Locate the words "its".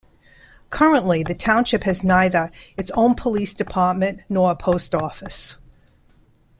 2.75-2.89